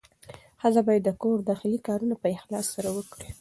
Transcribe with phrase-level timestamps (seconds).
[0.61, 3.27] ښځه باید د کور داخلي کارونه په اخلاص سره وکړي.